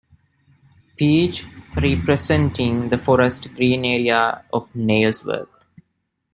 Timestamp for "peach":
0.95-1.45